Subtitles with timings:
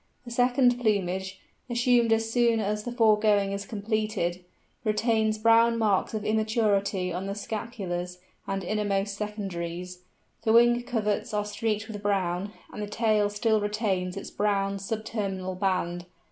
[0.25, 7.27] The second plumage—assumed as soon as the foregoing is completed—retains brown marks of immaturity on
[7.27, 8.17] the scapulars
[8.47, 9.99] and innermost secondaries;
[10.41, 15.05] the wing coverts are streaked with brown, and the tail still retains its brown sub
[15.05, 16.07] terminal band.